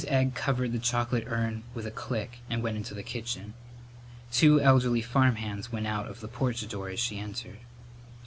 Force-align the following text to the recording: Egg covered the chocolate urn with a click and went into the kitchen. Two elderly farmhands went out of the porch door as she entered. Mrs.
Egg 0.07 0.33
covered 0.33 0.71
the 0.71 0.79
chocolate 0.79 1.25
urn 1.27 1.61
with 1.75 1.85
a 1.85 1.91
click 1.91 2.39
and 2.49 2.63
went 2.63 2.75
into 2.75 2.95
the 2.95 3.03
kitchen. 3.03 3.53
Two 4.31 4.59
elderly 4.59 5.03
farmhands 5.03 5.71
went 5.71 5.85
out 5.85 6.07
of 6.07 6.21
the 6.21 6.27
porch 6.27 6.67
door 6.67 6.89
as 6.89 6.99
she 6.99 7.19
entered. 7.19 7.59
Mrs. 7.59 7.65